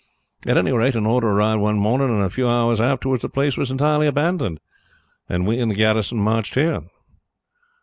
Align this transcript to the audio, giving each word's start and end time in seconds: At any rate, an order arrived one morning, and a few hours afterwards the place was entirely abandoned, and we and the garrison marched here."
At 0.47 0.57
any 0.57 0.71
rate, 0.71 0.95
an 0.95 1.05
order 1.05 1.27
arrived 1.27 1.61
one 1.61 1.77
morning, 1.77 2.09
and 2.09 2.23
a 2.23 2.29
few 2.31 2.49
hours 2.49 2.81
afterwards 2.81 3.21
the 3.21 3.29
place 3.29 3.55
was 3.55 3.69
entirely 3.69 4.07
abandoned, 4.07 4.59
and 5.29 5.45
we 5.45 5.59
and 5.59 5.69
the 5.69 5.75
garrison 5.75 6.17
marched 6.17 6.55
here." 6.55 6.81